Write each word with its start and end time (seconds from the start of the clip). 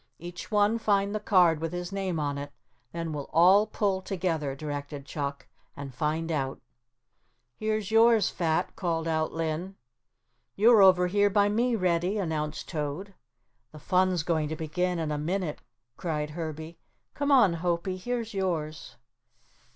"Each 0.17 0.49
one 0.49 0.79
find 0.79 1.13
the 1.13 1.19
card 1.19 1.61
with 1.61 1.73
his 1.73 1.91
name 1.91 2.19
on 2.19 2.39
it. 2.39 2.51
Then 2.91 3.13
we'll 3.13 3.29
all 3.31 3.67
pull 3.67 4.01
together," 4.01 4.55
directed 4.55 5.05
Chuck, 5.05 5.47
"and 5.77 5.93
find 5.93 6.31
out." 6.31 6.59
"Here's 7.59 7.91
yours, 7.91 8.27
Fat," 8.27 8.75
called 8.75 9.07
out 9.07 9.31
Linn. 9.31 9.75
"You're 10.55 10.81
over 10.81 11.05
here, 11.05 11.29
by 11.29 11.49
me, 11.49 11.75
Reddy," 11.75 12.17
announced 12.17 12.67
Toad. 12.67 13.13
"The 13.71 13.77
fun's 13.77 14.23
going 14.23 14.49
to 14.49 14.55
begin 14.55 14.97
in 14.97 15.11
a 15.11 15.19
minute," 15.19 15.61
cried 15.97 16.31
Herbie. 16.31 16.79
"Come 17.13 17.31
on, 17.31 17.57
Hopie, 17.57 17.97
here's 18.01 18.33
yours." 18.33 18.95